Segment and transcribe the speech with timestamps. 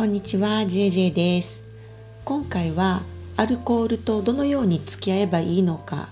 [0.00, 1.76] こんにちは JJ です。
[2.24, 3.02] 今回は
[3.36, 6.08] アルコールとどのように付き合えばいいのか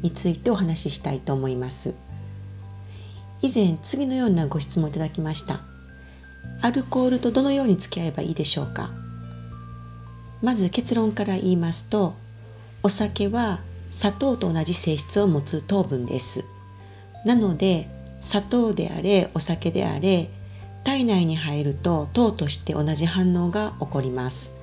[0.00, 1.94] についてお話ししたいと思います。
[3.42, 5.60] 以前次のようなご質問いただきました。
[6.62, 8.88] アルコールとどのように付き合えばいいでしょうか？
[10.40, 12.14] まず結論から言いますと
[12.82, 13.60] お酒は
[13.90, 16.46] 砂糖と同じ性質を持つ糖分です。
[17.26, 17.88] なので
[18.22, 20.30] 砂糖であれお酒であれ
[20.84, 24.56] 体内に入ると糖として同じ反応が起こります。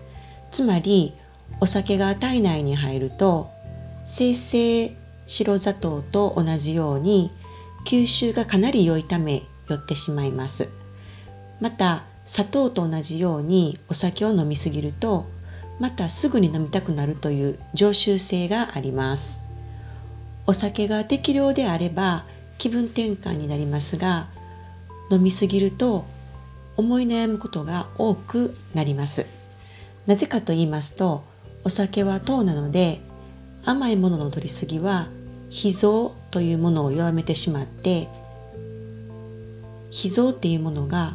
[0.51, 1.13] つまり
[1.61, 3.49] お酒が体内に入ると
[4.05, 4.95] 生成
[5.25, 7.31] 白砂糖と同じように
[7.85, 10.69] 吸収がかなり良いため寄ってしまいます。
[11.59, 15.25] また砂糖と同じようにお酒を飲みすぎると
[15.79, 19.43] またすぐに飲みたくなるという常習性があります。
[20.45, 22.25] お酒が適量であれば
[22.57, 24.27] 気分転換になりますが
[25.11, 26.05] 飲みすぎると
[26.77, 29.25] 思い悩むことが多くなります。
[30.05, 31.23] なぜかと言いますと
[31.63, 33.01] お酒は糖なので
[33.65, 35.09] 甘いものの取りすぎは
[35.49, 38.07] 脾臓というものを弱めてしまって
[39.91, 41.13] 脾臓っていうものが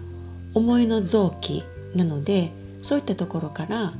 [0.54, 3.92] 思いの臓器なのでそういったところから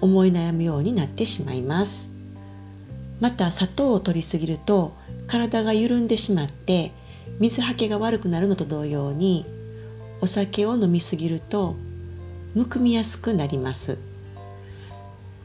[0.00, 2.12] 思い悩むようになってしまいます。
[3.20, 4.94] また砂糖を摂りすぎると
[5.26, 6.92] 体が緩んでしまって
[7.40, 9.44] 水はけが悪くなるのと同様に
[10.20, 11.76] お酒を飲みすぎると
[12.54, 13.98] むくみやすくなります。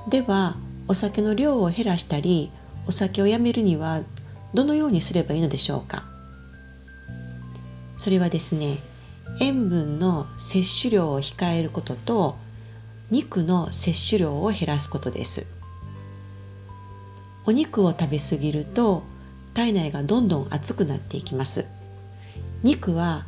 [0.08, 0.56] では
[0.88, 2.52] お酒の量を減らしたり
[2.88, 4.02] お酒をやめるには
[4.54, 6.04] どのようにすればいいのでしょうか？
[7.98, 8.78] それはですね
[9.42, 12.38] 塩分の摂取量を控えることと
[13.12, 15.48] 肉の摂取量を減らすことです。
[17.46, 19.04] お肉を食べ過ぎると
[19.54, 21.66] 体内がどんどん熱くなっていきます。
[22.64, 23.26] 肉は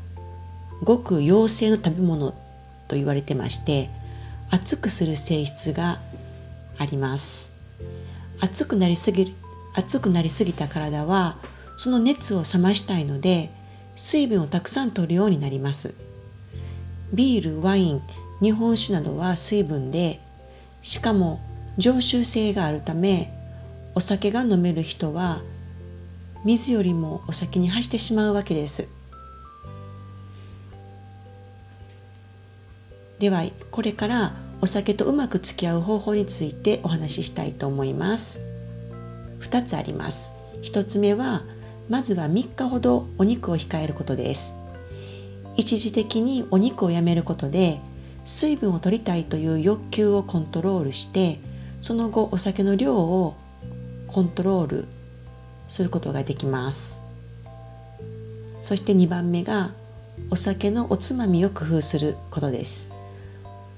[0.83, 2.31] ごく陽性の食べ物
[2.87, 3.89] と言われてまして
[4.49, 5.99] 熱くする性質が
[6.77, 7.53] あります。
[8.41, 9.35] 熱くなりすぎ
[9.73, 11.37] 熱くなりすぎた体は
[11.77, 13.49] その熱を冷ましたいので
[13.95, 15.93] 水分をたくさん取るようになります。
[17.13, 18.01] ビールワイン
[18.41, 20.19] 日本酒などは水分で
[20.81, 21.39] しかも
[21.77, 23.31] 常習性があるため
[23.95, 25.41] お酒が飲める人は
[26.43, 28.87] 水よりもお酒に走ってしまうわけです。
[33.21, 38.41] ではこれからお酒とうまく付き合う方法についてお話ししたいと思います。
[39.41, 40.33] 2つあります。
[40.63, 41.43] 1つ目は
[41.87, 44.55] まずは3日ほどお肉を控えることです。
[45.55, 47.79] 一時的にお肉をやめることで
[48.23, 51.37] 水分を取りたいという欲求をコントロールして
[51.79, 53.35] その後お酒の量を
[54.07, 54.85] コントロール
[55.67, 57.01] することができます。
[58.61, 59.69] そして2番目が
[60.31, 62.90] お酒のおつまみを工夫することです。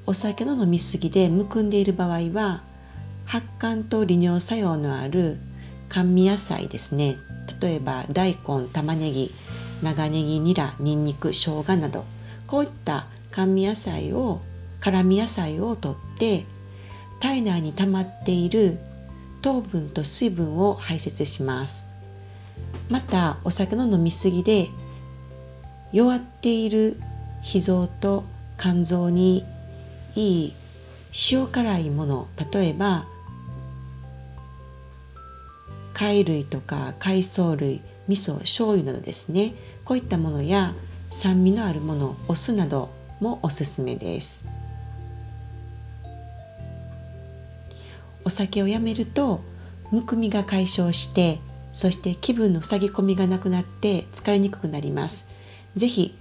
[0.06, 2.62] お酒の飲みすぎでむくんでいる場合は
[3.26, 5.38] 発汗と利尿作用のある
[5.90, 7.18] 甘味野菜ですね。
[7.62, 9.34] 例えば大根玉ねぎ
[9.82, 12.06] 長ネギニラにんにく生姜など
[12.48, 14.42] こういった甘味野菜を
[14.82, 16.46] 辛味野菜をとって
[17.22, 18.80] 体内に溜まっている
[19.42, 21.86] 糖分と水分を排泄します。
[22.90, 24.68] またお酒の飲みすぎで
[25.94, 26.98] 弱っている
[27.42, 28.24] 脾臓と
[28.58, 29.46] 肝臓に
[30.16, 30.54] いい
[31.32, 32.28] 塩辛いもの。
[32.52, 33.06] 例えば
[35.94, 39.54] 貝類とか海藻類味噌醤油などですね。
[39.86, 40.74] こういったものや
[41.10, 44.48] 酸味のあるものお酢などもおすすめです。
[48.26, 49.42] お酒をやめると
[49.92, 51.40] むくみが解消して
[51.72, 55.30] そして気分の塞ぎ込みがなくなって疲れにくくなります。
[55.76, 56.16] 是非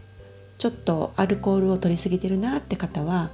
[0.59, 3.31] ちょっとアルコールを取りすぎてるなって方は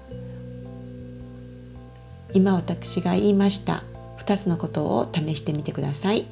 [2.33, 3.83] 今私が言いました
[4.19, 6.27] 2つのことを試してみてください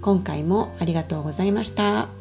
[0.00, 2.19] 今回もありがとうございました。